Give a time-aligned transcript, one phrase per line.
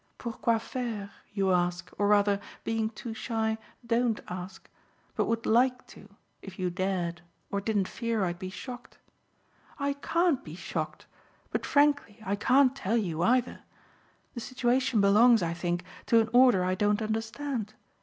[0.17, 4.67] 'Pourquoi faires' you ask or rather, being too shy, don't ask,
[5.13, 6.09] but would like to
[6.41, 8.97] if you dared or didn't fear I'd be shocked.
[9.77, 11.05] I CAN'T be shocked,
[11.51, 13.59] but frankly I can't tell you either.
[14.33, 17.75] The situation belongs, I think, to an order I don't understand.